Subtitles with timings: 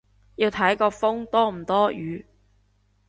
[0.37, 2.25] 要睇個風多唔多雨